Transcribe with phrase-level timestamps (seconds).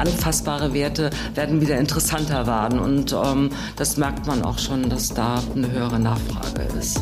[0.00, 2.78] anfassbare Werte werden wieder interessanter werden.
[2.78, 7.00] Und ähm, das merkt man auch schon, dass da eine höhere Nachfrage ist.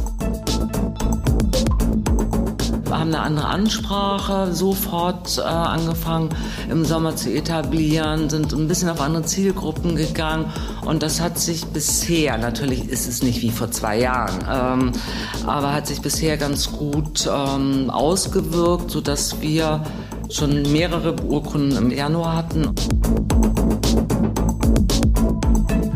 [2.84, 6.30] Wir haben eine andere Ansprache sofort äh, angefangen
[6.70, 10.50] im Sommer zu etablieren, sind ein bisschen auf andere Zielgruppen gegangen
[10.86, 14.92] und das hat sich bisher, natürlich ist es nicht wie vor zwei Jahren, ähm,
[15.46, 19.82] aber hat sich bisher ganz gut ähm, ausgewirkt, sodass wir
[20.30, 22.74] schon mehrere Urkunden im Januar hatten.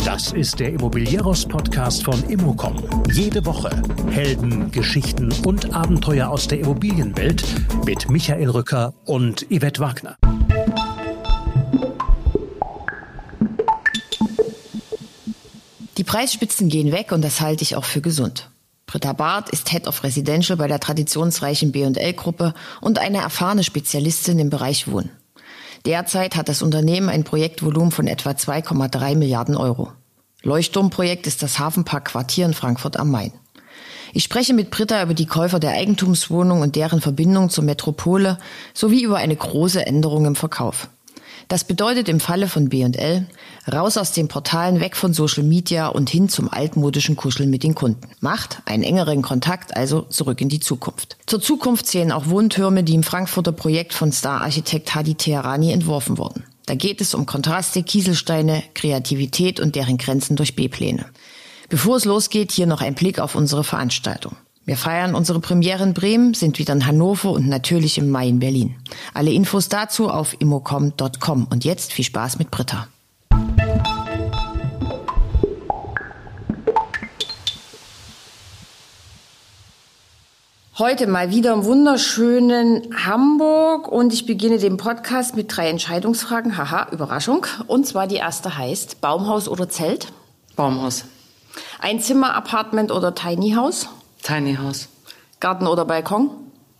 [0.05, 2.77] Das ist der Immobilieros-Podcast von Immocom.
[3.13, 3.71] Jede Woche
[4.11, 7.43] Helden, Geschichten und Abenteuer aus der Immobilienwelt
[7.87, 10.17] mit Michael Rücker und Yvette Wagner.
[15.99, 18.52] Die Preisspitzen gehen weg und das halte ich auch für gesund.
[18.93, 24.51] Britta Barth ist Head of Residential bei der traditionsreichen B&L-Gruppe und eine erfahrene Spezialistin im
[24.51, 25.09] Bereich Wohnen.
[25.87, 29.93] Derzeit hat das Unternehmen ein Projektvolumen von etwa 2,3 Milliarden Euro.
[30.43, 33.33] Leuchtturmprojekt ist das Hafenpark Quartier in Frankfurt am Main.
[34.13, 38.37] Ich spreche mit Britta über die Käufer der Eigentumswohnung und deren Verbindung zur Metropole
[38.75, 40.91] sowie über eine große Änderung im Verkauf.
[41.49, 43.27] Das bedeutet im Falle von B&L
[43.71, 47.75] raus aus den Portalen, weg von Social Media und hin zum altmodischen Kuscheln mit den
[47.75, 48.09] Kunden.
[48.21, 51.17] Macht einen engeren Kontakt, also zurück in die Zukunft.
[51.27, 56.45] Zur Zukunft zählen auch Wohntürme, die im Frankfurter Projekt von Star-Architekt Hadi Teherani entworfen wurden.
[56.67, 61.07] Da geht es um Kontraste, Kieselsteine, Kreativität und deren Grenzen durch B-Pläne.
[61.69, 64.37] Bevor es losgeht, hier noch ein Blick auf unsere Veranstaltung.
[64.65, 68.39] Wir feiern unsere Premiere in Bremen, sind wieder in Hannover und natürlich im Mai in
[68.39, 68.77] Berlin.
[69.13, 71.49] Alle Infos dazu auf immocom.com.
[71.51, 72.87] Und jetzt viel Spaß mit Britta.
[80.79, 86.57] Heute mal wieder im wunderschönen Hamburg und ich beginne den Podcast mit drei Entscheidungsfragen.
[86.57, 87.47] Haha, Überraschung.
[87.67, 90.13] Und zwar die erste heißt Baumhaus oder Zelt?
[90.55, 91.05] Baumhaus.
[91.81, 93.89] Ein Zimmer, Apartment oder Tiny House?
[94.23, 94.89] Tiny House.
[95.41, 96.31] Garten oder Balkon?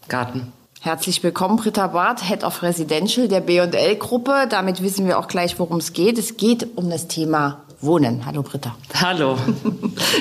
[0.09, 0.53] Garten.
[0.81, 4.47] Herzlich willkommen, Britta Barth, Head of Residential der B&L-Gruppe.
[4.49, 6.19] Damit wissen wir auch gleich, worum es geht.
[6.19, 8.25] Es geht um das Thema Wohnen.
[8.27, 8.75] Hallo, Britta.
[9.01, 9.37] Hallo.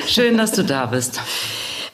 [0.07, 1.19] Schön, dass du da bist.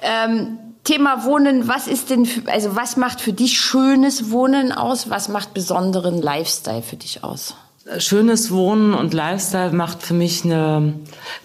[0.01, 5.09] Ähm, Thema Wohnen, was ist denn, für, also was macht für dich schönes Wohnen aus?
[5.09, 7.55] Was macht besonderen Lifestyle für dich aus?
[7.99, 10.93] Schönes Wohnen und Lifestyle macht für mich eine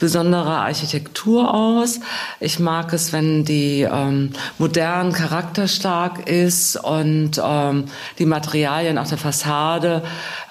[0.00, 2.00] besondere Architektur aus.
[2.40, 7.84] Ich mag es, wenn die ähm, modern, charakterstark ist und ähm,
[8.18, 10.02] die Materialien auf der Fassade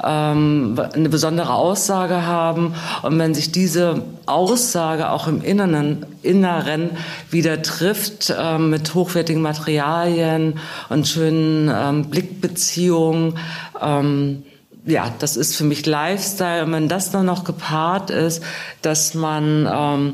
[0.01, 2.73] ähm, eine besondere Aussage haben.
[3.01, 6.91] Und wenn sich diese Aussage auch im Inneren, Inneren
[7.31, 13.37] wieder trifft ähm, mit hochwertigen Materialien und schönen ähm, Blickbeziehungen,
[13.81, 14.43] ähm,
[14.85, 16.65] ja, das ist für mich Lifestyle.
[16.65, 18.43] Und wenn das dann noch gepaart ist,
[18.81, 20.13] dass man ähm,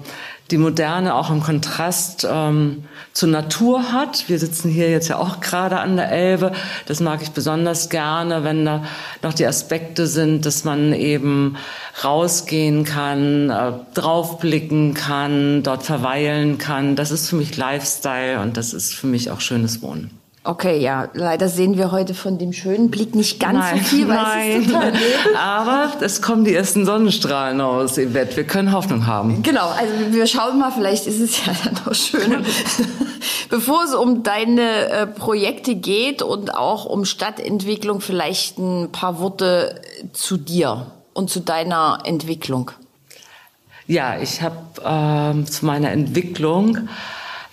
[0.52, 2.84] die Moderne auch im Kontrast ähm,
[3.14, 4.30] zur Natur hat.
[4.30, 6.54] Wir sitzen hier jetzt ja auch gerade an der Elbe.
[6.86, 8.84] Das mag ich besonders gerne, wenn da
[9.24, 11.58] noch die Aspekte sind, dass man eben
[12.04, 16.96] rausgehen kann, äh, draufblicken kann, dort verweilen kann.
[16.96, 20.12] Das ist für mich Lifestyle und das ist für mich auch schönes Wohnen.
[20.48, 24.08] Okay, ja, leider sehen wir heute von dem schönen Blick nicht ganz nein, so viel,
[24.08, 24.52] weil nein.
[24.52, 24.94] es ist total
[25.38, 28.38] Aber es kommen die ersten Sonnenstrahlen aus, Yvette.
[28.38, 29.44] Wir können Hoffnung haben.
[29.44, 32.44] Genau, also wir schauen mal, vielleicht ist es ja dann noch schöner.
[33.50, 39.82] Bevor es um deine äh, Projekte geht und auch um Stadtentwicklung, vielleicht ein paar Worte
[40.14, 42.72] zu dir und zu deiner Entwicklung.
[43.86, 46.88] Ja, ich habe ähm, zu meiner Entwicklung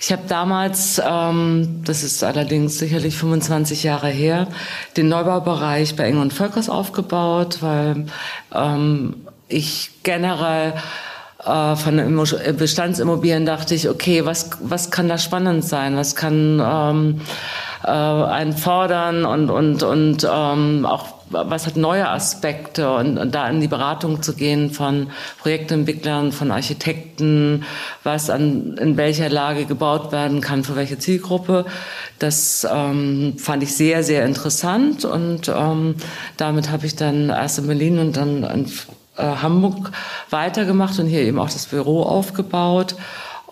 [0.05, 4.49] ich habe damals, ähm, das ist allerdings sicherlich 25 Jahre her,
[4.99, 8.05] den Neubaubereich bei Eng und Völkers aufgebaut, weil
[8.55, 9.17] ähm,
[9.49, 10.75] ich generell
[11.43, 12.27] äh, von
[12.59, 15.97] Bestandsimmobilien dachte ich, okay, was, was kann da spannend sein?
[15.97, 17.21] Was kann ähm,
[17.83, 23.49] äh, einen fordern und, und, und ähm, auch was hat neue Aspekte und, und, da
[23.49, 27.65] in die Beratung zu gehen von Projektentwicklern, von Architekten,
[28.03, 31.67] was an, in welcher Lage gebaut werden kann, für welche Zielgruppe.
[32.19, 35.97] Das ähm, fand ich sehr, sehr interessant und ähm,
[36.37, 38.67] damit habe ich dann erst in Berlin und dann in
[39.17, 39.93] äh, Hamburg
[40.31, 42.97] weitergemacht und hier eben auch das Büro aufgebaut.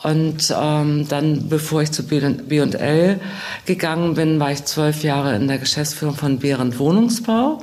[0.02, 3.20] Und ähm, dann, bevor ich zu B&L
[3.66, 7.60] gegangen bin, war ich zwölf Jahre in der Geschäftsführung von Behrendt Wohnungsbau.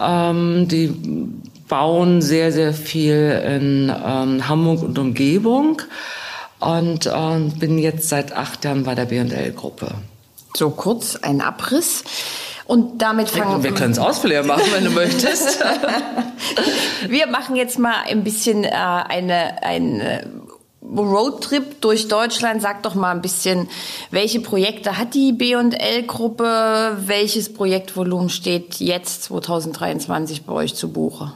[0.00, 0.88] Ähm, die
[1.68, 5.82] bauen sehr, sehr viel in ähm, Hamburg und Umgebung
[6.58, 9.90] und ähm, bin jetzt seit acht Jahren bei der B&L-Gruppe.
[10.56, 12.04] So kurz ein Abriss.
[12.64, 15.64] Und damit fangen wir können es ausführlicher machen, wenn du möchtest.
[17.08, 20.26] wir machen jetzt mal ein bisschen äh, eine, eine
[20.82, 22.62] Roadtrip durch Deutschland.
[22.62, 23.68] Sag doch mal ein bisschen,
[24.10, 26.96] welche Projekte hat die B&L-Gruppe?
[27.06, 31.32] Welches Projektvolumen steht jetzt 2023 bei euch zu Buche?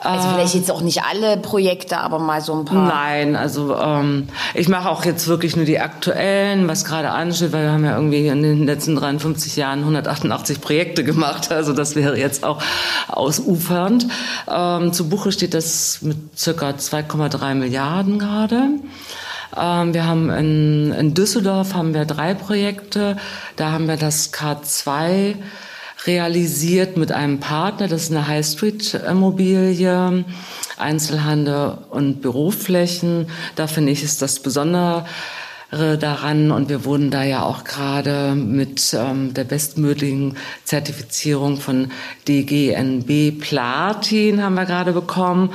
[0.00, 2.86] Also vielleicht jetzt auch nicht alle Projekte, aber mal so ein paar.
[2.86, 7.64] Nein, also ähm, ich mache auch jetzt wirklich nur die aktuellen, was gerade ansteht, weil
[7.64, 11.48] wir haben ja irgendwie in den letzten 53 Jahren 188 Projekte gemacht.
[11.58, 12.62] Also das wäre jetzt auch
[13.08, 14.06] ausufernd.
[14.48, 18.68] Ähm, zu Buche steht das mit circa 2,3 Milliarden gerade.
[19.56, 23.16] Ähm, wir haben in, in Düsseldorf haben wir drei Projekte.
[23.56, 25.34] Da haben wir das K2
[26.06, 27.88] realisiert mit einem Partner.
[27.88, 30.24] Das ist eine High Street Immobilie,
[30.76, 33.26] Einzelhandel und Büroflächen.
[33.56, 35.04] Da finde ich, ist das Besondere
[35.70, 41.90] daran und wir wurden da ja auch gerade mit ähm, der bestmöglichen Zertifizierung von
[42.26, 45.50] DGNB Platin haben wir gerade bekommen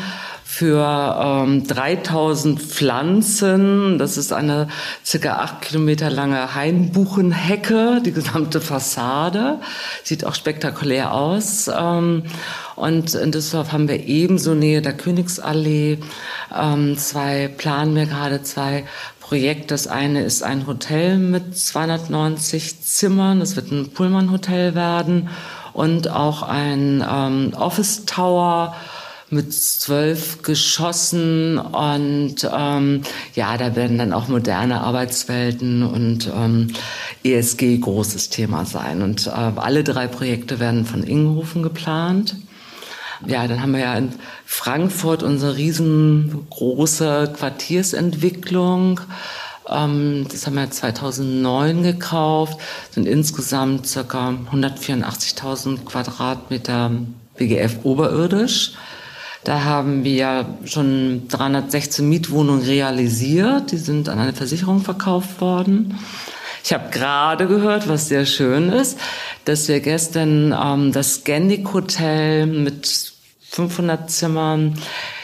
[0.55, 3.97] für ähm, 3000 Pflanzen.
[3.97, 4.67] Das ist eine
[5.03, 9.57] circa acht Kilometer lange Hainbuchenhecke, die gesamte Fassade.
[10.03, 11.71] Sieht auch spektakulär aus.
[11.75, 12.25] Ähm,
[12.75, 15.97] und in Düsseldorf haben wir ebenso Nähe der Königsallee
[16.55, 18.85] ähm, zwei, planen wir gerade zwei
[19.21, 19.73] Projekte.
[19.73, 23.39] Das eine ist ein Hotel mit 290 Zimmern.
[23.39, 25.29] Das wird ein Pullman-Hotel werden.
[25.73, 28.75] Und auch ein ähm, Office Tower
[29.29, 33.01] mit zwölf Geschossen und ähm,
[33.35, 36.71] ja, da werden dann auch moderne Arbeitswelten und ähm,
[37.23, 39.01] ESG großes Thema sein.
[39.01, 42.35] Und äh, alle drei Projekte werden von Ingenhofen geplant.
[43.25, 44.11] Ja, dann haben wir ja in
[44.45, 48.99] Frankfurt unsere riesengroße Quartiersentwicklung.
[49.69, 52.59] Ähm, das haben wir 2009 gekauft,
[52.91, 56.91] sind insgesamt circa 184.000 Quadratmeter
[57.37, 58.73] BGF oberirdisch.
[59.43, 63.71] Da haben wir schon 316 Mietwohnungen realisiert.
[63.71, 65.99] Die sind an eine Versicherung verkauft worden.
[66.63, 68.97] Ich habe gerade gehört, was sehr schön ist,
[69.43, 74.79] dass wir gestern ähm, das Scandic Hotel mit 500 Zimmern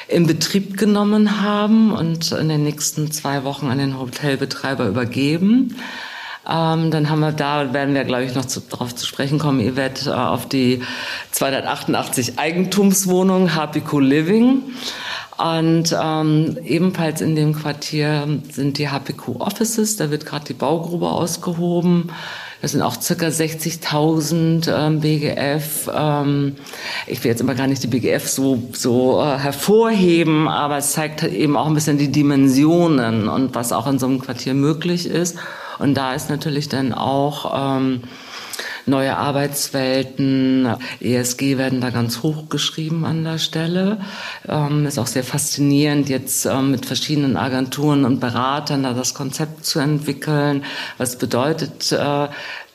[0.10, 5.78] in Betrieb genommen haben und in den nächsten zwei Wochen an den Hotelbetreiber übergeben.
[6.50, 9.62] Ähm, dann haben wir da, werden wir, glaube ich, noch zu, darauf zu sprechen kommen,
[9.62, 10.82] Yvette, äh, auf die
[11.32, 14.64] 288 Eigentumswohnungen Hapico Living.
[15.38, 21.08] Und ähm, ebenfalls in dem Quartier sind die HPQ Offices, da wird gerade die Baugrube
[21.08, 22.12] ausgehoben.
[22.62, 25.90] Das sind auch circa 60.000 ähm, BGF.
[25.96, 26.56] Ähm,
[27.08, 31.22] ich will jetzt immer gar nicht die BGF so, so äh, hervorheben, aber es zeigt
[31.22, 35.08] halt eben auch ein bisschen die Dimensionen und was auch in so einem Quartier möglich
[35.08, 35.38] ist.
[35.80, 38.04] Und da ist natürlich dann auch ähm,
[38.86, 44.02] neue Arbeitswelten, ESG werden da ganz hoch geschrieben an der Stelle.
[44.48, 49.66] Ähm, ist auch sehr faszinierend, jetzt ähm, mit verschiedenen Agenturen und Beratern da das Konzept
[49.66, 50.64] zu entwickeln.
[50.98, 52.28] Was bedeutet äh,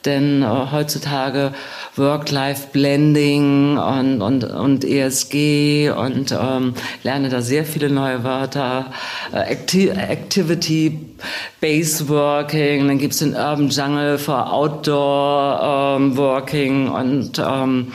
[0.06, 1.52] denn äh, heutzutage
[1.96, 8.92] Work-Life-Blending und, und, und ESG und ähm, lerne da sehr viele neue Wörter.
[9.32, 17.92] Äh, Acti Activity-Based Working, dann gibt's den Urban Jungle for Outdoor ähm, Working und ähm,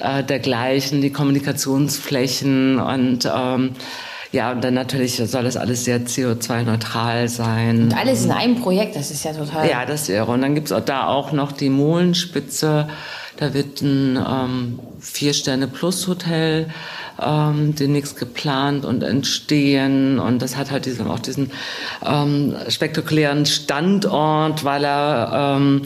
[0.00, 3.70] äh, dergleichen, die Kommunikationsflächen und ähm,
[4.30, 7.84] ja, und dann natürlich soll das alles sehr CO2-neutral sein.
[7.84, 9.68] Und alles in einem Projekt, das ist ja total.
[9.68, 10.26] Ja, das wäre.
[10.26, 12.88] Und dann gibt's auch da auch noch die Molenspitze.
[13.38, 16.66] Da wird ein ähm, Vier-Sterne-Plus-Hotel
[17.22, 20.18] ähm, demnächst geplant und entstehen.
[20.18, 21.50] Und das hat halt diesen, auch diesen
[22.04, 25.82] ähm, spektakulären Standort, weil er ähm,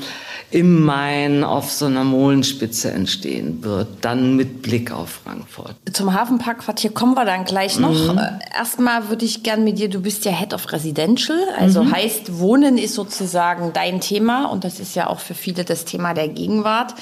[0.53, 5.75] im Main auf so einer Molenspitze entstehen wird, dann mit Blick auf Frankfurt.
[5.93, 8.13] Zum Hafenparkquartier kommen wir dann gleich noch.
[8.13, 8.19] Mhm.
[8.19, 11.93] Äh, erstmal würde ich gern mit dir, du bist ja Head of Residential, also mhm.
[11.93, 16.13] heißt Wohnen ist sozusagen dein Thema und das ist ja auch für viele das Thema
[16.13, 16.95] der Gegenwart.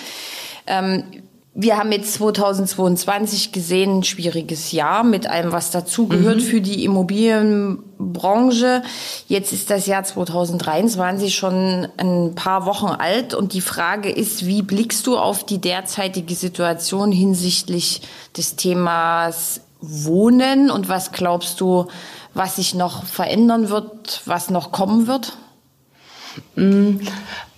[0.66, 1.04] Ähm,
[1.52, 6.42] wir haben jetzt 2022 gesehen, ein schwieriges Jahr mit allem, was dazugehört mhm.
[6.42, 8.82] für die Immobilienbranche.
[9.26, 14.62] Jetzt ist das Jahr 2023 schon ein paar Wochen alt und die Frage ist, wie
[14.62, 18.02] blickst du auf die derzeitige Situation hinsichtlich
[18.36, 21.88] des Themas Wohnen und was glaubst du,
[22.32, 25.36] was sich noch verändern wird, was noch kommen wird?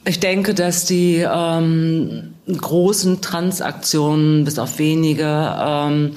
[0.04, 6.14] Ich denke, dass die ähm, großen Transaktionen bis auf wenige ähm,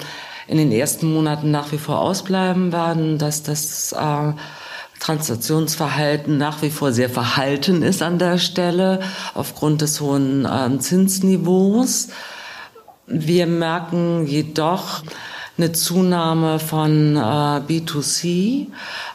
[0.48, 4.32] in den ersten Monaten nach wie vor ausbleiben werden, dass das äh,
[4.98, 9.00] Transaktionsverhalten nach wie vor sehr verhalten ist an der Stelle
[9.34, 12.08] aufgrund des hohen äh, Zinsniveaus.
[13.06, 15.02] Wir merken jedoch
[15.58, 18.66] eine Zunahme von äh, B2C.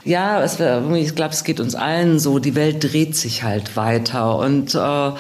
[0.04, 2.40] Ja, es, ich glaube, es geht uns allen so.
[2.40, 5.12] Die Welt dreht sich halt weiter und äh,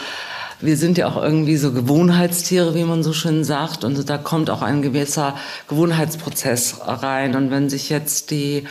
[0.61, 3.83] wir sind ja auch irgendwie so Gewohnheitstiere, wie man so schön sagt.
[3.83, 5.35] Und da kommt auch ein gewisser
[5.67, 7.35] Gewohnheitsprozess rein.
[7.35, 8.67] Und wenn sich jetzt die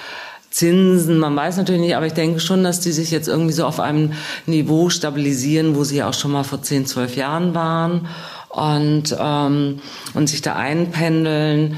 [0.51, 3.67] Zinsen, man weiß natürlich nicht, aber ich denke schon, dass die sich jetzt irgendwie so
[3.67, 4.13] auf einem
[4.47, 8.09] Niveau stabilisieren, wo sie ja auch schon mal vor 10, 12 Jahren waren
[8.49, 9.81] und, ähm,
[10.15, 11.77] und sich da einpendeln.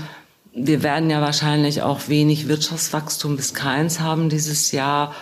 [0.55, 5.15] Wir werden ja wahrscheinlich auch wenig Wirtschaftswachstum bis keins haben dieses Jahr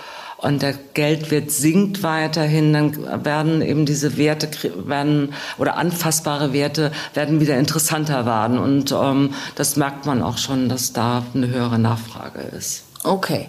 [0.43, 4.49] und der Geldwert sinkt weiterhin, dann werden eben diese Werte
[4.89, 10.69] werden oder anfassbare Werte werden wieder interessanter werden und ähm, das merkt man auch schon,
[10.69, 12.85] dass da eine höhere Nachfrage ist.
[13.05, 13.49] Okay.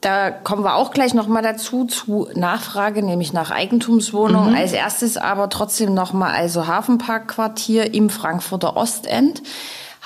[0.00, 4.50] Da kommen wir auch gleich nochmal dazu, zu Nachfrage, nämlich nach Eigentumswohnungen.
[4.50, 4.56] Mhm.
[4.56, 9.42] Als erstes aber trotzdem nochmal also Hafenparkquartier im Frankfurter Ostend.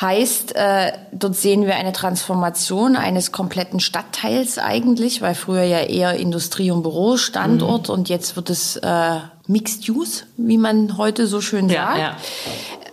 [0.01, 6.15] Heißt, äh, dort sehen wir eine Transformation eines kompletten Stadtteils eigentlich, weil früher ja eher
[6.15, 7.95] Industrie- und Bürostandort mhm.
[7.95, 11.99] und jetzt wird es äh, Mixed Use, wie man heute so schön sagt.
[11.99, 12.17] Ja, ja.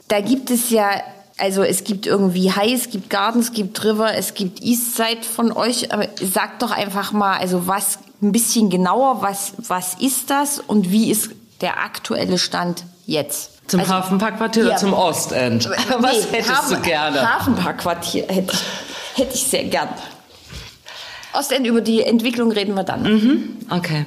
[0.07, 0.89] Da gibt es ja
[1.39, 5.51] also es gibt irgendwie High, es gibt Gardens, es gibt River, es gibt Eastside von
[5.51, 5.93] euch.
[5.93, 10.91] Aber sagt doch einfach mal, also was ein bisschen genauer, was, was ist das und
[10.91, 13.51] wie ist der aktuelle Stand jetzt?
[13.69, 15.69] Zum also, Hafenparkquartier ja, oder zum Ostend?
[15.99, 17.35] Was nee, hättest Hafen, du gerne?
[17.39, 19.89] Hafenparkquartier hätte ich, hätte ich sehr gern.
[21.31, 23.03] Ostend, über die Entwicklung reden wir dann.
[23.03, 24.05] Mhm, okay.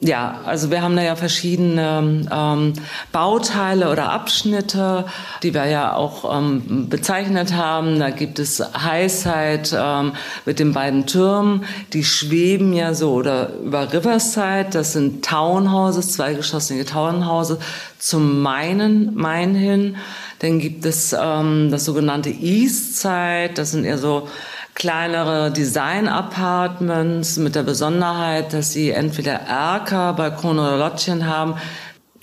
[0.00, 2.72] Ja, also wir haben da ja verschiedene ähm,
[3.10, 5.04] Bauteile oder Abschnitte,
[5.42, 7.98] die wir ja auch ähm, bezeichnet haben.
[7.98, 10.12] Da gibt es Highside ähm,
[10.46, 14.68] mit den beiden Türmen, die schweben ja so oder über Riverside.
[14.70, 17.58] Das sind Townhouses, zweigeschossige Townhouses
[17.98, 19.96] zum Mainen, Main hin.
[20.38, 23.50] Dann gibt es ähm, das sogenannte Eastside.
[23.54, 24.28] Das sind eher so
[24.74, 31.54] kleinere Design-Apartments mit der Besonderheit, dass sie entweder Erker, Balkone oder Lottchen haben.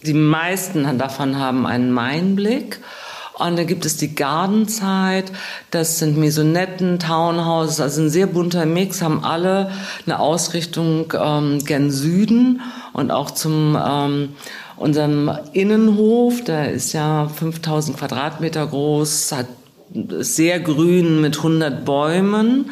[0.03, 2.79] Die meisten davon haben einen Mainblick.
[3.37, 5.31] Und da gibt es die Gardenzeit,
[5.69, 9.69] das sind Maisonetten, Townhouses, also ein sehr bunter Mix, haben alle
[10.07, 12.61] eine Ausrichtung ähm, gen Süden
[12.93, 14.29] und auch zum ähm,
[14.75, 19.47] unserem Innenhof, der ist ja 5000 Quadratmeter groß, hat
[19.93, 22.71] sehr grün mit 100 Bäumen.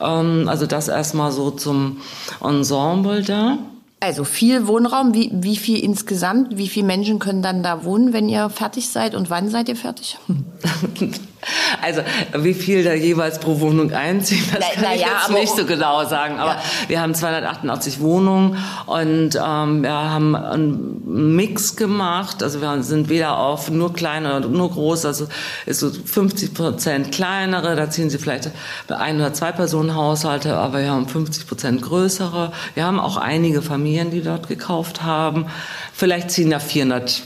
[0.00, 1.98] Ähm, also das erstmal so zum
[2.42, 3.58] Ensemble da.
[4.00, 5.14] Also viel Wohnraum.
[5.14, 6.58] Wie, wie viel insgesamt?
[6.58, 9.14] Wie viele Menschen können dann da wohnen, wenn ihr fertig seid?
[9.14, 10.18] Und wann seid ihr fertig?
[11.82, 12.02] Also
[12.34, 15.56] wie viel da jeweils pro Wohnung einziehen, das na, kann na ich ja, jetzt nicht
[15.56, 16.38] so genau sagen.
[16.38, 16.62] Aber ja.
[16.88, 22.42] wir haben 288 Wohnungen und ähm, wir haben einen Mix gemacht.
[22.42, 25.06] Also wir sind weder auf nur kleine oder nur groß.
[25.06, 25.28] Also
[25.66, 27.76] ist so 50 Prozent kleinere.
[27.76, 28.50] Da ziehen sie vielleicht
[28.88, 32.52] ein oder zwei Personen Haushalte, aber wir haben 50 Prozent größere.
[32.74, 35.46] Wir haben auch einige Familien, die dort gekauft haben.
[35.92, 37.22] Vielleicht ziehen da 400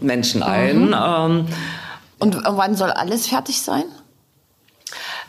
[0.00, 0.88] Menschen ein.
[0.88, 0.94] Mhm.
[0.94, 1.46] Ähm,
[2.18, 3.84] und wann soll alles fertig sein?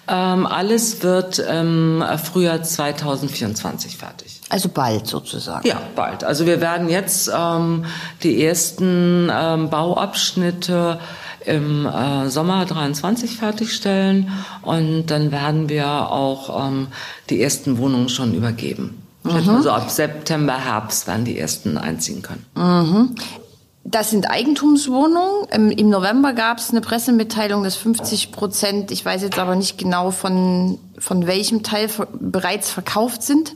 [0.07, 4.39] Ähm, alles wird im ähm, Frühjahr 2024 fertig.
[4.49, 5.67] Also bald sozusagen.
[5.67, 6.23] Ja, bald.
[6.23, 7.85] Also wir werden jetzt ähm,
[8.21, 10.99] die ersten ähm, Bauabschnitte
[11.45, 16.87] im äh, Sommer 23 fertigstellen und dann werden wir auch ähm,
[17.29, 19.01] die ersten Wohnungen schon übergeben.
[19.23, 19.31] Mhm.
[19.31, 22.45] Also ab September, Herbst werden die ersten einziehen können.
[22.55, 23.15] Mhm.
[23.87, 25.71] Das sind Eigentumswohnungen.
[25.71, 30.09] Im November gab es eine Pressemitteilung, dass 50 Prozent, ich weiß jetzt aber nicht genau
[30.09, 31.87] von, von welchem Teil
[32.19, 33.53] bereits verkauft sind.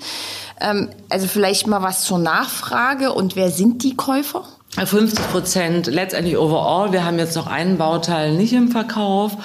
[0.62, 4.44] Ähm, also vielleicht mal was zur Nachfrage und wer sind die Käufer?
[4.78, 6.92] 50 Prozent letztendlich overall.
[6.92, 9.36] Wir haben jetzt noch einen Bauteil nicht im Verkauf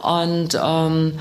[0.00, 1.14] und ähm,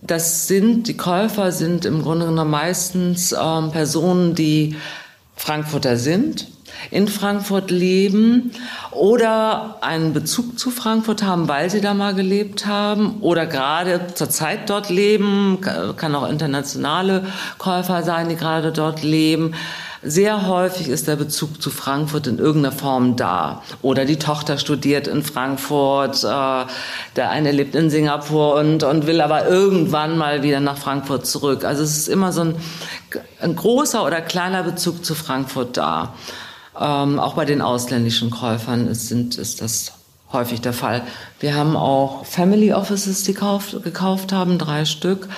[0.00, 4.76] das sind, die Käufer sind im Grunde genommen meistens ähm, Personen, die
[5.34, 6.46] Frankfurter sind
[6.90, 8.52] in Frankfurt leben
[8.90, 14.30] oder einen Bezug zu Frankfurt haben, weil sie da mal gelebt haben oder gerade zur
[14.30, 15.58] Zeit dort leben,
[15.96, 17.26] kann auch internationale
[17.58, 19.54] Käufer sein, die gerade dort leben.
[20.02, 23.62] Sehr häufig ist der Bezug zu Frankfurt in irgendeiner Form da.
[23.82, 26.64] Oder die Tochter studiert in Frankfurt, äh,
[27.16, 31.66] der eine lebt in Singapur und, und will aber irgendwann mal wieder nach Frankfurt zurück.
[31.66, 32.54] Also es ist immer so ein,
[33.42, 36.14] ein großer oder kleiner Bezug zu Frankfurt da.
[36.80, 39.92] Ähm, auch bei den ausländischen Käufern ist, sind, ist das
[40.32, 41.02] häufig der Fall.
[41.40, 45.28] Wir haben auch Family Offices, die gekauft, gekauft haben, drei Stück.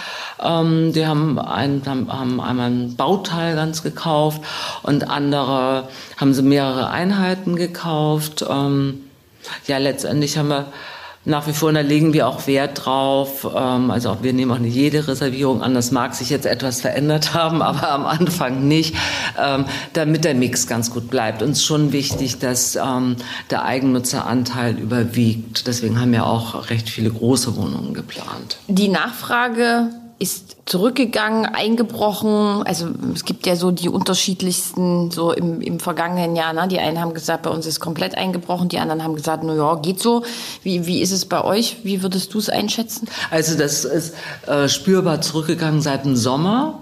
[0.41, 4.43] Ähm, die haben, ein, haben einmal ein Bauteil ganz gekauft
[4.83, 8.45] und andere haben sie mehrere Einheiten gekauft.
[8.49, 9.01] Ähm,
[9.67, 10.67] ja, letztendlich haben wir
[11.25, 13.49] nach wie vor, und da legen wir auch Wert drauf.
[13.55, 15.75] Ähm, also auch wir nehmen auch nicht jede Reservierung an.
[15.75, 18.95] Das mag sich jetzt etwas verändert haben, aber am Anfang nicht,
[19.43, 21.43] ähm, damit der Mix ganz gut bleibt.
[21.43, 23.17] Uns schon wichtig, dass ähm,
[23.51, 25.67] der Eigennutzeranteil überwiegt.
[25.67, 28.59] Deswegen haben wir auch recht viele große Wohnungen geplant.
[28.67, 29.91] Die Nachfrage
[30.23, 32.63] ist zurückgegangen, eingebrochen.
[32.65, 36.53] Also es gibt ja so die unterschiedlichsten, so im, im vergangenen Jahr.
[36.53, 36.69] Ne?
[36.69, 39.75] Die einen haben gesagt, bei uns ist komplett eingebrochen, die anderen haben gesagt, na ja,
[39.75, 40.23] geht so.
[40.63, 41.79] Wie, wie ist es bei euch?
[41.83, 43.09] Wie würdest du es einschätzen?
[43.31, 44.15] Also das ist
[44.47, 46.79] äh, spürbar zurückgegangen seit dem Sommer.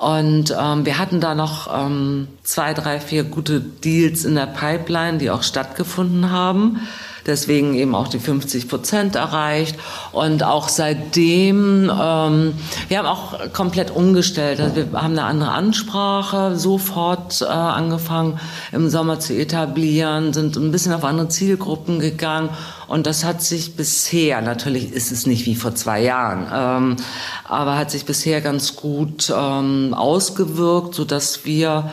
[0.00, 5.18] Und ähm, wir hatten da noch ähm, zwei, drei, vier gute Deals in der Pipeline,
[5.18, 6.80] die auch stattgefunden haben
[7.26, 9.76] deswegen eben auch die 50 Prozent erreicht.
[10.12, 12.54] Und auch seitdem, ähm,
[12.88, 14.60] wir haben auch komplett umgestellt.
[14.60, 18.38] Also wir haben eine andere Ansprache sofort äh, angefangen
[18.72, 22.50] im Sommer zu etablieren, sind ein bisschen auf andere Zielgruppen gegangen.
[22.88, 26.96] Und das hat sich bisher, natürlich ist es nicht wie vor zwei Jahren, ähm,
[27.44, 31.90] aber hat sich bisher ganz gut ähm, ausgewirkt, so dass wir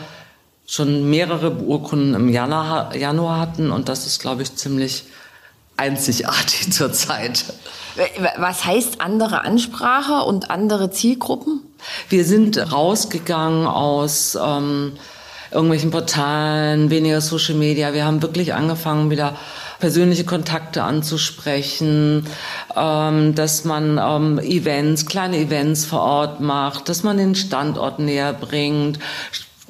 [0.66, 5.04] schon mehrere Urkunden im Januar, Januar hatten und das ist, glaube ich, ziemlich
[5.80, 7.44] einzigartig zurzeit.
[8.36, 11.62] Was heißt andere Ansprache und andere Zielgruppen?
[12.08, 14.92] Wir sind rausgegangen aus ähm,
[15.50, 17.92] irgendwelchen Portalen, weniger Social Media.
[17.92, 19.36] Wir haben wirklich angefangen, wieder
[19.80, 22.26] persönliche Kontakte anzusprechen,
[22.76, 28.34] ähm, dass man ähm, Events, kleine Events vor Ort macht, dass man den Standort näher
[28.34, 28.98] bringt,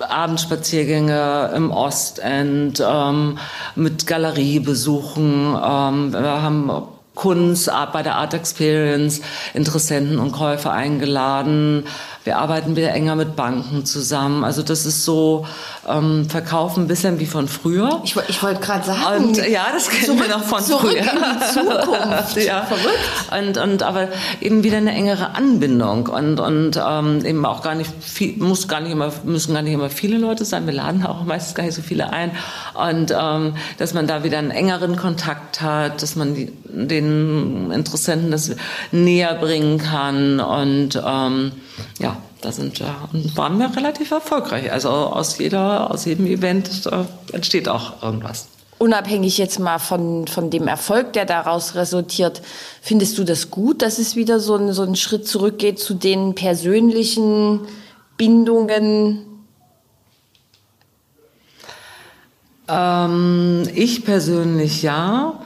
[0.02, 3.38] Abendspaziergänge im Ostend ähm,
[3.74, 5.56] mit Galeriebesuchen.
[5.62, 6.70] Ähm, wir haben
[7.14, 9.20] Kunst bei der Art Experience
[9.52, 11.84] Interessenten und Käufer eingeladen.
[12.24, 14.44] Wir arbeiten wieder enger mit Banken zusammen.
[14.44, 15.46] Also das ist so
[15.90, 18.00] ähm, Verkaufen ein bisschen wie von früher.
[18.04, 19.24] Ich, ich wollte gerade sagen.
[19.24, 21.00] Und, ja, das kennen zurück, wir noch von zurück früher.
[21.00, 22.36] In die Zukunft.
[22.44, 22.62] ja.
[22.62, 22.98] Verrückt.
[23.38, 24.08] Und, und aber
[24.40, 28.80] eben wieder eine engere Anbindung und, und ähm, eben auch gar nicht viel, muss gar
[28.80, 30.66] nicht immer, müssen gar nicht immer viele Leute sein.
[30.66, 32.32] Wir laden auch meistens gar nicht so viele ein.
[32.74, 38.30] Und ähm, dass man da wieder einen engeren Kontakt hat, dass man die, den Interessenten
[38.30, 38.52] das
[38.92, 41.52] näher bringen kann und ähm,
[41.98, 44.72] ja, da sind wir und waren wir relativ erfolgreich.
[44.72, 46.88] Also aus jeder, aus jedem Event
[47.32, 48.48] entsteht auch irgendwas.
[48.78, 52.40] Unabhängig jetzt mal von, von dem Erfolg, der daraus resultiert,
[52.80, 56.34] findest du das gut, dass es wieder so ein, so ein Schritt zurückgeht zu den
[56.34, 57.60] persönlichen
[58.16, 59.26] Bindungen?
[62.68, 65.42] Ähm, ich persönlich ja.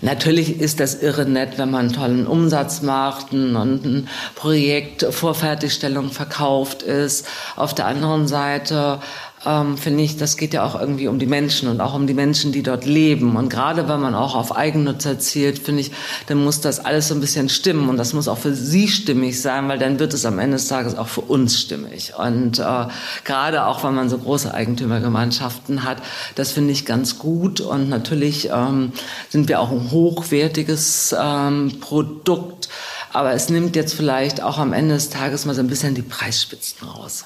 [0.00, 5.34] Natürlich ist das irre nett, wenn man einen tollen Umsatz macht und ein Projekt vor
[5.34, 7.26] Fertigstellung verkauft ist.
[7.56, 9.00] Auf der anderen Seite
[9.46, 12.14] ähm, finde ich, das geht ja auch irgendwie um die Menschen und auch um die
[12.14, 13.36] Menschen, die dort leben.
[13.36, 15.92] Und gerade wenn man auch auf Eigennutzer zielt, finde ich,
[16.26, 19.40] dann muss das alles so ein bisschen stimmen und das muss auch für sie stimmig
[19.40, 22.12] sein, weil dann wird es am Ende des Tages auch für uns stimmig.
[22.18, 22.86] Und äh,
[23.24, 25.98] gerade auch, wenn man so große Eigentümergemeinschaften hat,
[26.34, 27.60] das finde ich ganz gut.
[27.60, 28.92] Und natürlich ähm,
[29.28, 32.68] sind wir auch ein hochwertiges ähm, Produkt.
[33.12, 36.02] Aber es nimmt jetzt vielleicht auch am Ende des Tages mal so ein bisschen die
[36.02, 37.24] Preisspitzen raus.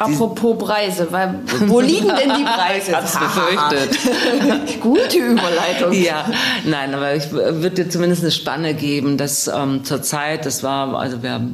[0.00, 2.96] Apropos Preise, weil, wo liegen denn die Preise?
[2.96, 4.80] Hat's befürchtet.
[4.80, 5.92] Gute Überleitung.
[5.92, 6.24] Ja,
[6.64, 11.22] nein, aber ich würde dir zumindest eine Spanne geben, dass ähm, zurzeit, das war, also
[11.22, 11.46] wir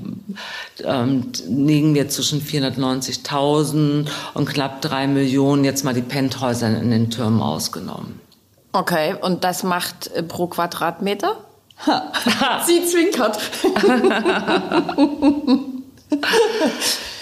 [0.84, 7.10] ähm, liegen wir zwischen 490.000 und knapp drei Millionen, jetzt mal die Penthäuser in den
[7.10, 8.20] Türmen ausgenommen.
[8.72, 11.36] Okay, und das macht äh, pro Quadratmeter?
[11.84, 12.12] Ha.
[12.64, 13.40] Sie zwinkert.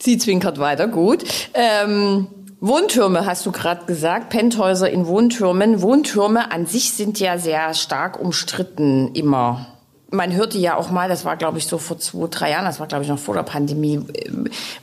[0.00, 1.24] Sie zwinkert weiter, gut.
[1.54, 2.28] Ähm,
[2.60, 5.80] Wohntürme hast du gerade gesagt, Penthäuser in Wohntürmen.
[5.80, 9.66] Wohntürme an sich sind ja sehr stark umstritten immer.
[10.10, 12.80] Man hörte ja auch mal, das war glaube ich so vor zwei, drei Jahren, das
[12.80, 14.30] war glaube ich noch vor der Pandemie, äh,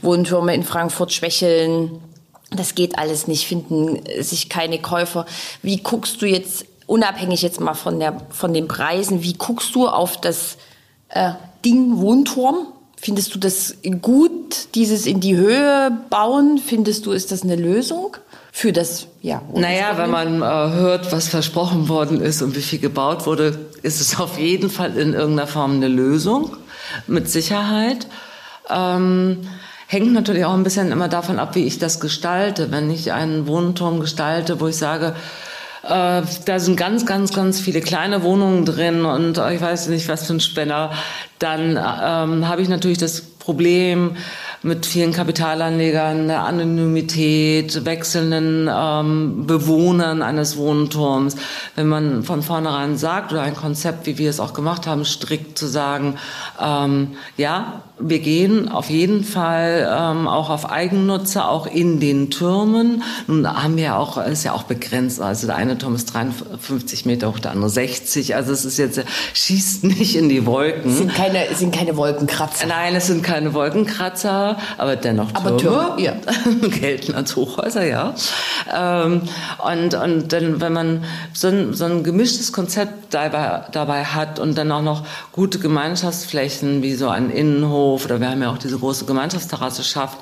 [0.02, 2.00] Wohntürme in Frankfurt schwächeln.
[2.52, 5.26] Das geht alles nicht, finden sich keine Käufer.
[5.62, 9.88] Wie guckst du jetzt, unabhängig jetzt mal von, der, von den Preisen, wie guckst du
[9.88, 10.58] auf das
[11.10, 11.32] äh,
[11.66, 12.68] Ding Wohnturm?
[12.98, 16.58] Findest du das gut, dieses in die Höhe bauen?
[16.58, 18.18] Findest du, ist das eine Lösung?
[18.52, 19.42] Für das, ja.
[19.54, 24.00] Naja, wenn man äh, hört, was versprochen worden ist und wie viel gebaut wurde, ist
[24.00, 26.56] es auf jeden Fall in irgendeiner Form eine Lösung,
[27.06, 28.08] mit Sicherheit.
[28.70, 29.42] Ähm,
[29.88, 32.72] hängt natürlich auch ein bisschen immer davon ab, wie ich das gestalte.
[32.72, 35.16] Wenn ich einen Wohnturm gestalte, wo ich sage,
[35.86, 40.28] Äh, da sind ganz, ganz, ganz viele kleine Wohnungen drin und ich weiß nicht, was
[40.28, 40.92] für ein Spänner.
[41.40, 44.18] Dann ähm, habe ich natürlich das Problem,
[44.66, 51.36] mit vielen Kapitalanlegern, der Anonymität, wechselnden ähm, Bewohnern eines Wohnturms.
[51.76, 55.60] Wenn man von vornherein sagt oder ein Konzept, wie wir es auch gemacht haben, strikt
[55.60, 56.16] zu sagen,
[56.60, 63.04] ähm, ja, wir gehen auf jeden Fall ähm, auch auf Eigennutzer, auch in den Türmen.
[63.28, 65.22] Nun haben wir auch, ist ja auch begrenzt.
[65.22, 68.36] Also der eine Turm ist 53 Meter hoch, der andere 60.
[68.36, 69.02] Also es ist jetzt,
[69.34, 70.92] schießt nicht in die Wolken.
[70.92, 72.68] Es sind keine, sind keine Wolkenkratzer.
[72.68, 75.48] Nein, es sind keine Wolkenkratzer, aber dennoch Türme.
[75.48, 76.14] Aber Türme, ja.
[76.80, 78.14] gelten als Hochhäuser, ja.
[78.76, 79.22] Ähm,
[79.66, 84.58] und, und dann, wenn man so ein, so ein gemischtes Konzept dabei, dabei hat und
[84.58, 88.58] dann auch noch gute Gemeinschaftsflächen wie so ein Innenhof, Bahnhof oder wir haben ja auch
[88.58, 90.20] diese große Gemeinschaftsterrasse schafft,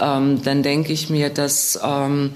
[0.00, 2.32] ähm, dann denke ich mir, dass, ähm,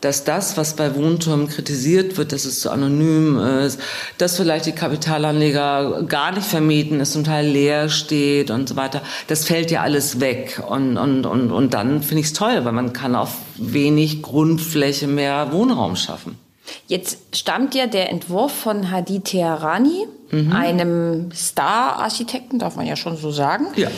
[0.00, 3.80] dass das, was bei Wohntürmen kritisiert wird, dass es zu anonym ist,
[4.16, 9.02] dass vielleicht die Kapitalanleger gar nicht vermieten, es zum Teil leer steht und so weiter,
[9.26, 10.62] das fällt ja alles weg.
[10.68, 15.06] Und, und, und, und dann finde ich es toll, weil man kann auf wenig Grundfläche
[15.06, 16.38] mehr Wohnraum schaffen.
[16.86, 20.52] Jetzt stammt ja der Entwurf von Hadi Teherani, mhm.
[20.52, 23.66] einem Star-Architekten, darf man ja schon so sagen.
[23.76, 23.88] Ja.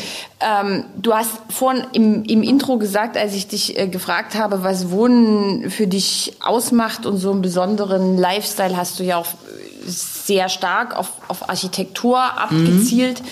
[0.41, 4.91] Ähm, du hast vorhin im, im Intro gesagt, als ich dich äh, gefragt habe, was
[4.91, 9.27] Wohnen für dich ausmacht und so einen besonderen Lifestyle hast du ja auch
[9.85, 13.23] sehr stark auf, auf Architektur abgezielt.
[13.23, 13.27] Mhm.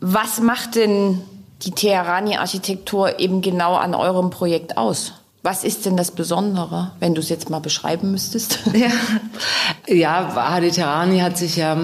[0.00, 1.22] Was macht denn
[1.62, 5.12] die Teherani-Architektur eben genau an eurem Projekt aus?
[5.46, 8.58] Was ist denn das Besondere, wenn du es jetzt mal beschreiben müsstest?
[8.74, 8.90] Ja,
[9.86, 11.78] ja Hadi Terani hat sich ja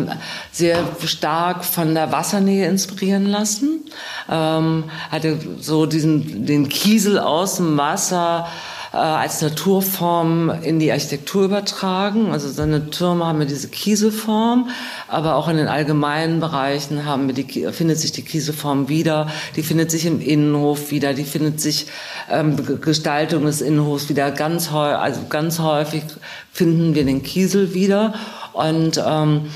[0.50, 3.84] sehr stark von der Wassernähe inspirieren lassen.
[4.28, 8.48] Ähm, hatte so diesen, den Kiesel aus dem Wasser
[8.92, 12.32] äh, als Naturform in die Architektur übertragen.
[12.32, 14.68] Also seine Türme haben ja diese Kieselform,
[15.08, 19.28] aber auch in den allgemeinen Bereichen haben wir die, findet sich die Kieselform wieder.
[19.56, 21.14] Die findet sich im Innenhof wieder.
[21.14, 21.86] Die findet sich
[22.30, 24.30] ähm, Gestaltung des Innenhofs wieder.
[24.30, 26.02] Ganz also ganz häufig
[26.52, 28.14] finden wir den Kiesel wieder
[28.52, 29.46] und ähm,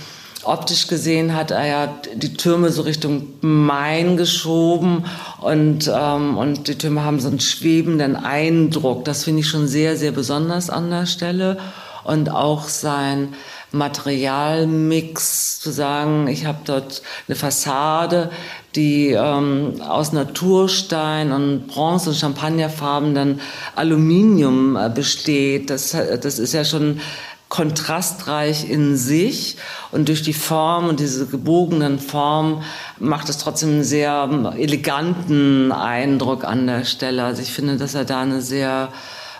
[0.44, 5.04] optisch gesehen hat er ja die Türme so Richtung Main geschoben
[5.40, 9.04] und, ähm, und die Türme haben so einen schwebenden Eindruck.
[9.04, 11.58] Das finde ich schon sehr, sehr besonders an der Stelle.
[12.04, 13.34] Und auch sein
[13.72, 18.30] Materialmix zu sagen, ich habe dort eine Fassade,
[18.76, 23.40] die ähm, aus Naturstein und Bronze- und Champagnerfarben
[23.74, 25.70] Aluminium äh, besteht.
[25.70, 27.00] Das, das ist ja schon
[27.48, 29.56] kontrastreich in sich
[29.92, 32.62] und durch die Form und diese gebogenen Form
[32.98, 37.24] macht es trotzdem einen sehr eleganten Eindruck an der Stelle.
[37.24, 38.88] Also ich finde, dass er da eine sehr,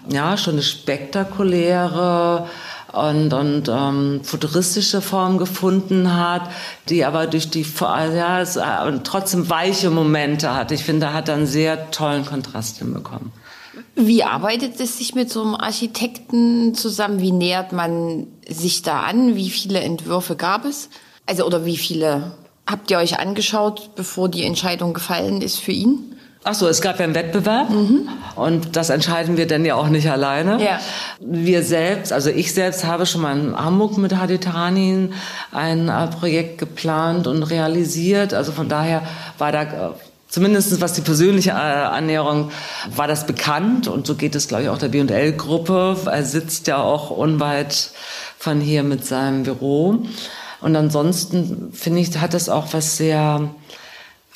[0.08, 2.46] ja, schon eine spektakuläre
[2.92, 6.48] und, und ähm, futuristische Form gefunden hat,
[6.88, 8.62] die aber durch die ja, es, äh,
[9.02, 10.70] trotzdem weiche Momente hat.
[10.70, 13.32] Ich finde, er hat einen sehr tollen Kontrast hinbekommen.
[13.94, 17.20] Wie arbeitet es sich mit so einem Architekten zusammen?
[17.20, 19.36] Wie nähert man sich da an?
[19.36, 20.88] Wie viele Entwürfe gab es?
[21.26, 22.32] Also, oder wie viele
[22.66, 26.16] habt ihr euch angeschaut, bevor die Entscheidung gefallen ist für ihn?
[26.48, 28.08] Ach so, es gab ja einen Wettbewerb mhm.
[28.36, 30.62] und das entscheiden wir dann ja auch nicht alleine.
[30.62, 30.78] Ja.
[31.18, 35.12] Wir selbst, also ich selbst habe schon mal in Hamburg mit Hadi Taranin
[35.50, 38.32] ein äh, Projekt geplant und realisiert.
[38.32, 39.02] Also von daher
[39.38, 39.90] war da äh,
[40.28, 42.50] Zumindest was die persönliche äh, Annäherung
[42.94, 45.96] war das bekannt und so geht es, glaube ich, auch der B&L-Gruppe.
[46.06, 47.90] Er sitzt ja auch unweit
[48.38, 50.04] von hier mit seinem Büro.
[50.60, 53.50] Und ansonsten finde ich, hat das auch was sehr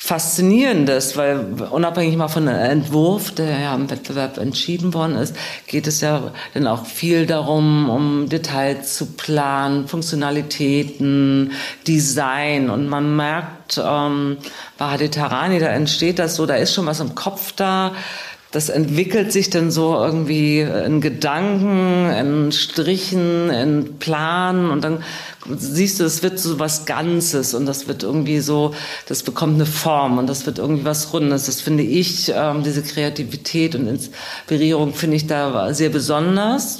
[0.03, 5.35] Faszinierendes, weil unabhängig mal von dem Entwurf, der ja im Wettbewerb entschieden worden ist,
[5.67, 11.51] geht es ja dann auch viel darum, um Details zu planen, Funktionalitäten,
[11.87, 12.71] Design.
[12.71, 14.37] Und man merkt, ähm,
[14.79, 17.93] bei Hadith da entsteht das so, da ist schon was im Kopf da,
[18.51, 25.03] das entwickelt sich dann so irgendwie in Gedanken, in Strichen, in Planen und dann
[25.57, 28.75] siehst du, es wird so was Ganzes und das wird irgendwie so,
[29.07, 31.45] das bekommt eine Form und das wird irgendwie was Rundes.
[31.45, 36.79] Das finde ich, ähm, diese Kreativität und Inspirierung finde ich da sehr besonders.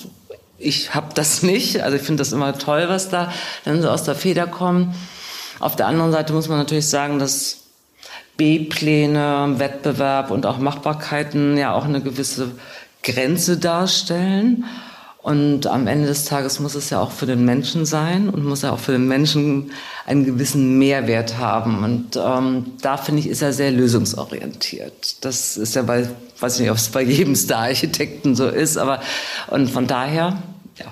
[0.57, 3.31] Ich habe das nicht, also ich finde das immer toll, was da
[3.63, 4.93] dann so aus der Feder kommt.
[5.59, 7.60] Auf der anderen Seite muss man natürlich sagen, dass
[8.37, 12.51] B-Pläne, Wettbewerb und auch Machbarkeiten ja auch eine gewisse
[13.03, 14.65] Grenze darstellen.
[15.21, 18.63] Und am Ende des Tages muss es ja auch für den Menschen sein und muss
[18.63, 19.71] ja auch für den Menschen
[20.07, 21.83] einen gewissen Mehrwert haben.
[21.83, 25.23] Und ähm, da finde ich, ist er sehr lösungsorientiert.
[25.23, 29.01] Das ist ja bei, weiß nicht, ob es bei jedem Star-Architekten so ist, aber
[29.47, 30.41] und von daher,
[30.79, 30.87] ja,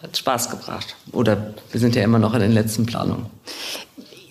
[0.00, 0.94] hat Spaß gebracht.
[1.10, 3.26] Oder wir sind ja immer noch in den letzten Planungen.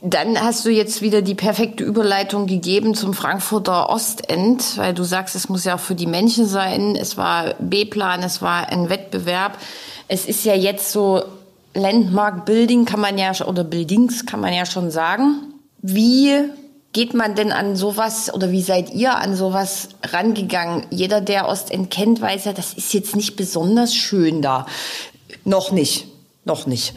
[0.06, 5.34] Dann hast du jetzt wieder die perfekte Überleitung gegeben zum Frankfurter Ostend, weil du sagst,
[5.34, 6.98] es muss ja auch für die Menschen sein.
[6.98, 9.58] Es war B-Plan, es war ein Wettbewerb.
[10.10, 11.24] Es ist ja jetzt so
[11.74, 15.54] Landmark Building kann man ja oder Buildings kann man ja schon sagen.
[15.82, 16.38] Wie
[16.92, 20.86] geht man denn an sowas oder wie seid ihr an sowas rangegangen?
[20.90, 24.66] Jeder, der Ostend kennt, weiß ja, das ist jetzt nicht besonders schön da.
[25.46, 26.13] Noch nicht.
[26.46, 26.94] Noch nicht.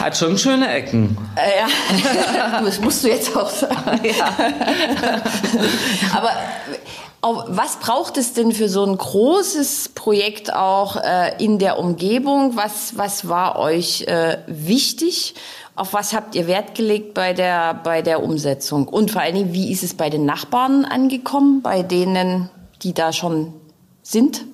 [0.00, 1.16] Hat schon schöne Ecken.
[1.36, 4.00] Äh, ja, das musst du jetzt auch sagen.
[4.02, 4.34] Ja.
[6.12, 6.30] Aber
[7.20, 12.56] was braucht es denn für so ein großes Projekt auch äh, in der Umgebung?
[12.56, 15.34] Was, was war euch äh, wichtig?
[15.74, 18.88] Auf was habt ihr Wert gelegt bei der, bei der Umsetzung?
[18.88, 22.50] Und vor allen Dingen, wie ist es bei den Nachbarn angekommen, bei denen,
[22.82, 23.52] die da schon
[24.02, 24.44] sind?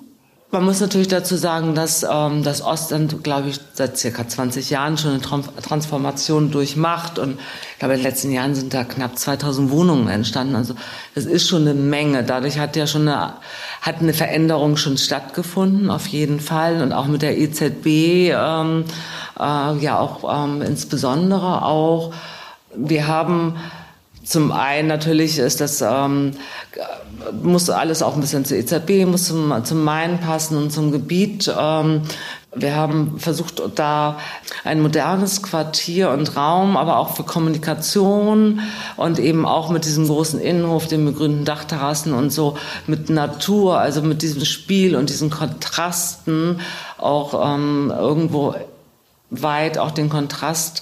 [0.51, 4.97] Man muss natürlich dazu sagen, dass ähm, das Ostend, glaube ich, seit circa 20 Jahren
[4.97, 5.21] schon eine
[5.61, 7.19] Transformation durchmacht.
[7.19, 7.39] Und
[7.73, 10.55] ich glaube, in den letzten Jahren sind da knapp 2000 Wohnungen entstanden.
[10.55, 10.75] Also
[11.13, 12.23] das ist schon eine Menge.
[12.23, 13.33] Dadurch hat ja schon eine,
[13.81, 16.81] hat eine Veränderung schon stattgefunden, auf jeden Fall.
[16.81, 18.85] Und auch mit der EZB, ähm,
[19.37, 22.13] äh, ja auch ähm, insbesondere auch.
[22.75, 23.55] Wir haben
[24.25, 26.33] zum einen natürlich ist das ähm,
[27.41, 31.51] muss alles auch ein bisschen zur EZB, muss zum, zum Main passen und zum Gebiet.
[31.57, 32.01] Ähm,
[32.57, 34.17] wir haben versucht, da
[34.63, 38.61] ein modernes Quartier und Raum, aber auch für Kommunikation
[38.95, 42.57] und eben auch mit diesem großen Innenhof, den begrünten Dachterrassen und so,
[42.87, 46.61] mit Natur, also mit diesem Spiel und diesen Kontrasten
[46.97, 48.55] auch ähm, irgendwo
[49.29, 50.81] weit auch den Kontrast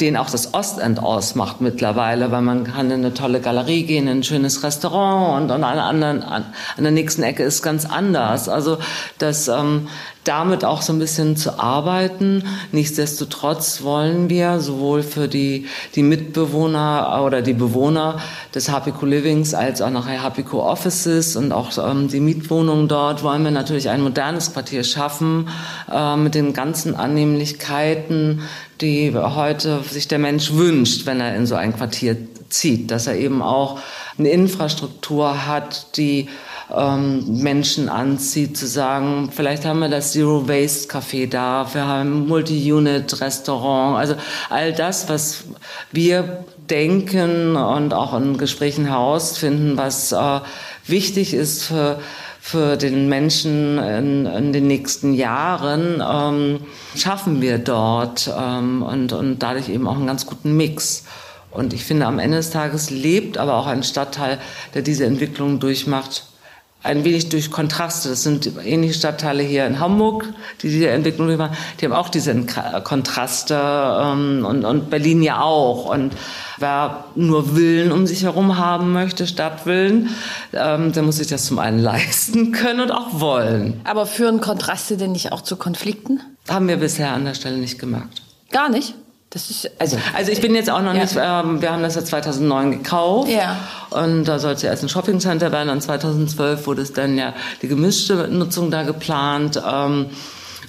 [0.00, 4.18] den auch das Ostend ausmacht mittlerweile, weil man kann in eine tolle Galerie gehen, in
[4.18, 6.44] ein schönes Restaurant und an einer anderen, an,
[6.78, 8.48] der nächsten Ecke ist ganz anders.
[8.48, 8.78] Also
[9.18, 9.88] das ähm,
[10.26, 12.42] damit auch so ein bisschen zu arbeiten.
[12.72, 18.18] Nichtsdestotrotz wollen wir sowohl für die, die Mitbewohner oder die Bewohner
[18.54, 23.44] des Hapico Livings als auch nachher Hapico Offices und auch ähm, die Mietwohnungen dort wollen
[23.44, 25.48] wir natürlich ein modernes Quartier schaffen
[25.92, 28.42] äh, mit den ganzen Annehmlichkeiten,
[28.80, 32.16] die heute sich der Mensch wünscht, wenn er in so ein Quartier
[32.48, 33.80] zieht, dass er eben auch
[34.18, 36.28] eine Infrastruktur hat, die
[36.74, 42.26] ähm, Menschen anzieht, zu sagen, vielleicht haben wir das Zero Waste Café da, wir haben
[42.26, 44.16] Multi-Unit Restaurant, also
[44.50, 45.44] all das, was
[45.92, 50.40] wir denken und auch in Gesprächen herausfinden, was äh,
[50.86, 52.00] wichtig ist für
[52.48, 56.60] für den Menschen in, in den nächsten Jahren ähm,
[56.94, 61.02] schaffen wir dort ähm, und, und dadurch eben auch einen ganz guten Mix.
[61.50, 64.38] Und ich finde, am Ende des Tages lebt aber auch ein Stadtteil,
[64.74, 66.26] der diese Entwicklung durchmacht,
[66.86, 68.08] ein wenig durch Kontraste.
[68.08, 70.24] Das sind ähnliche Stadtteile hier in Hamburg,
[70.62, 71.56] die diese Entwicklung machen.
[71.80, 72.34] Die haben auch diese
[72.84, 75.86] Kontraste ähm, und, und Berlin ja auch.
[75.86, 76.14] Und
[76.58, 80.10] wer nur Willen um sich herum haben möchte, Stadtwillen,
[80.52, 83.80] ähm, der muss sich das zum einen leisten können und auch wollen.
[83.84, 86.20] Aber führen Kontraste denn nicht auch zu Konflikten?
[86.48, 88.22] Haben wir bisher an der Stelle nicht gemerkt.
[88.52, 88.94] Gar nicht?
[89.36, 91.02] Das ist, also, also ich bin jetzt auch noch ja.
[91.02, 93.28] nicht, ähm, wir haben das ja 2009 gekauft.
[93.28, 93.58] Ja.
[93.90, 95.68] Und da sollte es ja erst ein Shoppingcenter werden.
[95.68, 99.60] Und 2012 wurde es dann ja die gemischte Nutzung da geplant.
[99.62, 100.06] Ähm,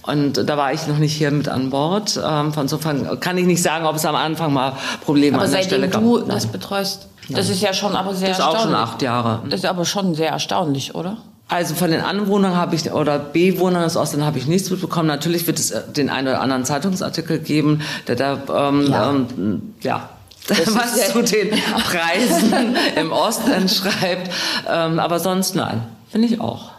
[0.01, 2.19] und da war ich noch nicht hier mit an Bord.
[2.21, 4.73] Ähm, von insofern kann ich nicht sagen, ob es am Anfang mal
[5.05, 6.01] Probleme aber an der Stelle gab.
[6.01, 8.75] Aber seitdem du das betreust, das ist ja schon aber sehr das ist auch schon
[8.75, 9.43] acht Jahre.
[9.49, 11.15] Das ist aber schon sehr erstaunlich, oder?
[11.49, 15.07] Also von den Anwohnern habe ich oder Bewohnern des Ostens habe ich nichts mitbekommen.
[15.07, 19.09] Natürlich wird es äh, den einen oder anderen Zeitungsartikel geben, der da ähm, ja.
[19.09, 20.09] Ähm, ja
[20.49, 21.49] was zu den
[21.89, 24.31] Preisen im Osten schreibt.
[24.67, 26.71] Ähm, aber sonst nein, finde ich auch.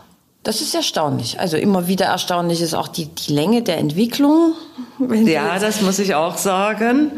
[0.42, 1.40] Das ist erstaunlich.
[1.40, 4.54] Also immer wieder erstaunlich ist auch die, die Länge der Entwicklung.
[5.24, 7.12] Ja, das muss ich auch sagen.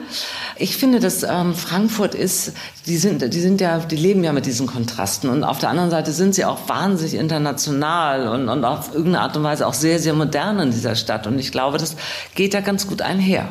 [0.57, 2.53] Ich finde, dass ähm, Frankfurt ist,
[2.87, 5.90] die sind, die sind ja, die leben ja mit diesen Kontrasten und auf der anderen
[5.90, 9.99] Seite sind sie auch wahnsinnig international und, und auf irgendeine Art und Weise auch sehr,
[9.99, 11.27] sehr modern in dieser Stadt.
[11.27, 11.97] Und ich glaube, das
[12.35, 13.49] geht da ganz gut einher.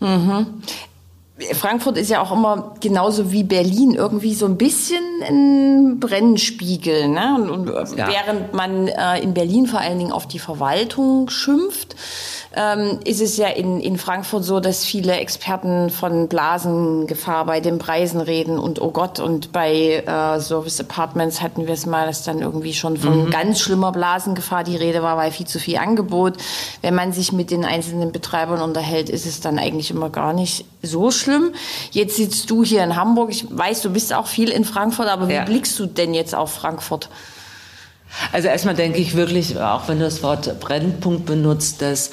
[0.00, 0.46] Mhm.
[1.54, 7.08] Frankfurt ist ja auch immer genauso wie Berlin irgendwie so ein bisschen ein Brennspiegel.
[7.08, 7.34] Ne?
[7.34, 8.06] Und, und ja.
[8.08, 11.96] während man äh, in Berlin vor allen Dingen auf die Verwaltung schimpft,
[12.56, 17.78] ähm, ist es ja in, in Frankfurt so, dass viele Experten von Blasengefahr bei den
[17.78, 22.22] Preisen reden und oh Gott, und bei äh, Service Apartments hatten wir es mal, dass
[22.22, 23.30] dann irgendwie schon von mhm.
[23.30, 26.34] ganz schlimmer Blasengefahr die Rede war, weil viel zu viel Angebot.
[26.82, 30.64] Wenn man sich mit den einzelnen Betreibern unterhält, ist es dann eigentlich immer gar nicht
[30.82, 31.52] so schlimm.
[31.90, 33.30] Jetzt sitzt du hier in Hamburg.
[33.30, 35.44] Ich weiß, du bist auch viel in Frankfurt, aber wie ja.
[35.44, 37.08] blickst du denn jetzt auf Frankfurt?
[38.32, 42.10] Also erstmal denke ich wirklich, auch wenn du das Wort Brennpunkt benutzt, dass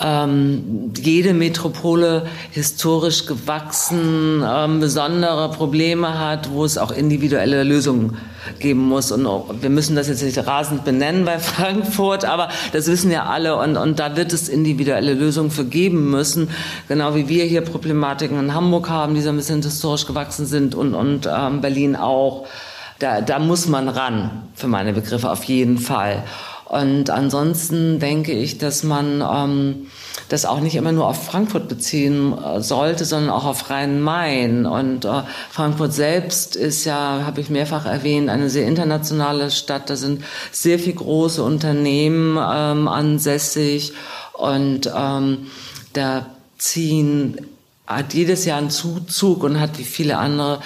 [0.00, 8.16] ähm, jede Metropole historisch gewachsen, ähm, besondere Probleme hat, wo es auch individuelle Lösungen
[8.60, 9.10] geben muss.
[9.10, 9.26] Und
[9.60, 13.56] wir müssen das jetzt nicht rasend benennen bei Frankfurt, aber das wissen ja alle.
[13.56, 16.48] Und, und da wird es individuelle Lösungen für geben müssen.
[16.86, 20.74] Genau wie wir hier Problematiken in Hamburg haben, die so ein bisschen historisch gewachsen sind
[20.74, 22.46] und, und ähm, Berlin auch.
[23.00, 26.24] Da, da muss man ran, für meine Begriffe auf jeden Fall.
[26.68, 29.86] Und ansonsten denke ich, dass man ähm,
[30.28, 34.66] das auch nicht immer nur auf Frankfurt beziehen äh, sollte, sondern auch auf Rhein-Main.
[34.66, 39.88] Und äh, Frankfurt selbst ist ja, habe ich mehrfach erwähnt, eine sehr internationale Stadt.
[39.88, 43.94] Da sind sehr viele große Unternehmen ähm, ansässig
[44.34, 45.46] und ähm,
[45.94, 46.26] da
[46.58, 47.46] ziehen
[47.86, 50.60] hat jedes Jahr einen Zuzug und hat wie viele andere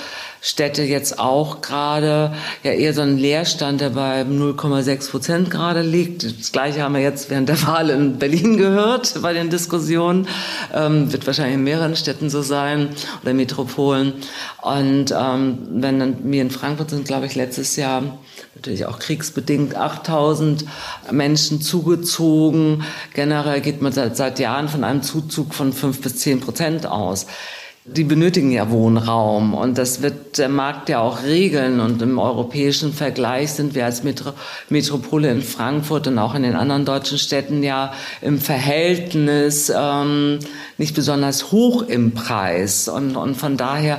[0.44, 6.24] Städte jetzt auch gerade ja eher so einen Leerstand, der bei 0,6 Prozent gerade liegt.
[6.24, 10.26] Das Gleiche haben wir jetzt während der Wahl in Berlin gehört bei den Diskussionen.
[10.74, 12.88] Ähm, wird wahrscheinlich in mehreren Städten so sein
[13.22, 14.14] oder Metropolen.
[14.61, 18.02] Und ähm, wenn dann wir in Frankfurt sind, glaube ich, letztes Jahr
[18.57, 20.64] natürlich auch kriegsbedingt 8000
[21.12, 22.83] Menschen zugezogen.
[23.14, 27.28] Generell geht man seit, seit Jahren von einem Zuzug von fünf bis zehn Prozent aus
[27.85, 32.92] die benötigen ja Wohnraum und das wird der Markt ja auch regeln und im europäischen
[32.92, 34.35] Vergleich sind wir als Metro
[34.68, 40.38] Metropole in Frankfurt und auch in den anderen deutschen Städten ja im Verhältnis ähm,
[40.79, 43.99] nicht besonders hoch im Preis und, und von daher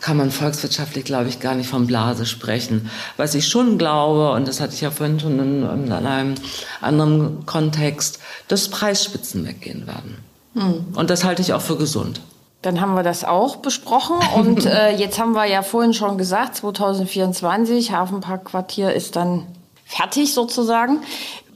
[0.00, 2.90] kann man volkswirtschaftlich, glaube ich, gar nicht von Blase sprechen.
[3.16, 6.34] Was ich schon glaube, und das hatte ich ja vorhin schon in, in einem
[6.80, 10.16] anderen Kontext, dass Preisspitzen weggehen werden.
[10.54, 10.86] Hm.
[10.96, 12.20] Und das halte ich auch für gesund.
[12.62, 16.56] Dann haben wir das auch besprochen und äh, jetzt haben wir ja vorhin schon gesagt,
[16.56, 19.46] 2024, Hafenparkquartier ist dann
[19.84, 21.00] fertig sozusagen.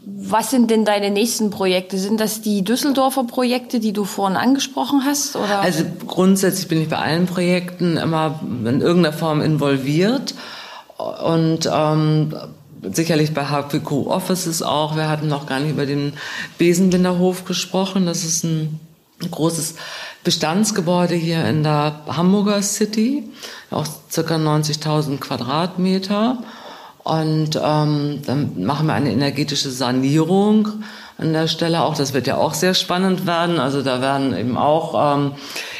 [0.09, 1.99] Was sind denn deine nächsten Projekte?
[1.99, 5.35] Sind das die Düsseldorfer Projekte, die du vorhin angesprochen hast?
[5.35, 5.61] Oder?
[5.61, 10.35] Also grundsätzlich bin ich bei allen Projekten immer in irgendeiner Form involviert
[10.97, 12.37] und ähm,
[12.93, 14.95] sicherlich bei HPQ Offices auch.
[14.97, 16.13] Wir hatten noch gar nicht über den
[16.57, 18.07] Besenbinderhof gesprochen.
[18.07, 18.79] Das ist ein
[19.19, 19.77] großes
[20.25, 23.29] Bestandsgebäude hier in der Hamburger City,
[23.71, 26.39] auch circa 90.000 Quadratmeter.
[27.05, 30.69] Und ähm, dann machen wir eine energetische Sanierung
[31.19, 31.97] an der Stelle auch.
[31.97, 33.61] Das wird ja auch sehr spannend werden.
[33.61, 35.33] Also da werden eben auch ähm,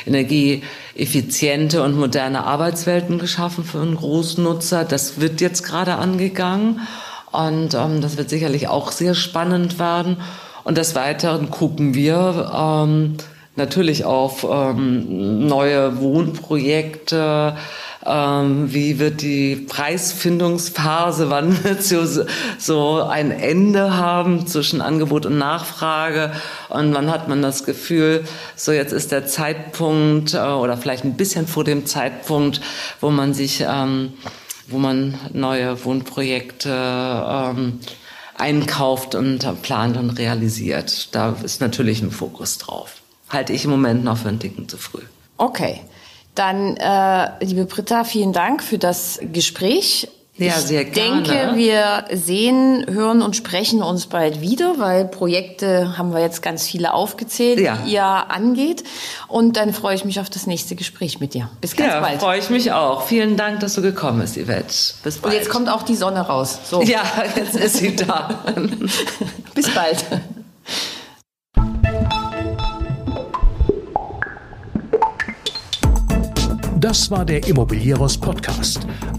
[0.07, 4.85] energieeffiziente und moderne Arbeitswelten geschaffen für einen Großnutzer.
[4.85, 6.81] Das wird jetzt gerade angegangen.
[7.33, 10.19] Und ähm, das wird sicherlich auch sehr spannend werden.
[10.67, 13.19] Und des Weiteren gucken wir, ähm,
[13.55, 17.57] natürlich auf ähm, neue Wohnprojekte.
[18.05, 22.05] Ähm, wie wird die Preisfindungsphase, wann wird sie
[22.59, 26.33] so ein Ende haben zwischen Angebot und Nachfrage?
[26.69, 28.25] Und wann hat man das Gefühl,
[28.57, 32.61] so jetzt ist der Zeitpunkt äh, oder vielleicht ein bisschen vor dem Zeitpunkt,
[33.01, 34.15] wo man sich, ähm,
[34.67, 37.79] wo man neue Wohnprojekte ähm,
[38.39, 41.15] einkauft und plant und realisiert.
[41.15, 44.77] Da ist natürlich ein Fokus drauf halte ich im Moment noch für einen Ticken zu
[44.77, 45.03] früh.
[45.37, 45.81] Okay.
[46.35, 50.09] Dann, äh, liebe Britta, vielen Dank für das Gespräch.
[50.39, 51.23] Ja, sehr gerne.
[51.23, 56.43] Ich denke, wir sehen, hören und sprechen uns bald wieder, weil Projekte haben wir jetzt
[56.43, 57.79] ganz viele aufgezählt, ja.
[57.79, 58.85] die ihr angeht.
[59.29, 61.49] Und dann freue ich mich auf das nächste Gespräch mit dir.
[61.63, 62.21] Bis ganz ja, bald.
[62.21, 63.07] freue ich mich auch.
[63.07, 64.75] Vielen Dank, dass du gekommen bist, Yvette.
[65.03, 65.25] Bis bald.
[65.25, 66.59] Und jetzt kommt auch die Sonne raus.
[66.65, 66.83] So.
[66.83, 67.03] Ja,
[67.35, 68.45] jetzt ist sie da.
[69.55, 70.05] Bis bald.
[76.79, 78.87] Das war der Immobilieros Podcast.